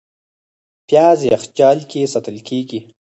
[0.87, 2.79] پیاز یخچال کې ساتل کېږي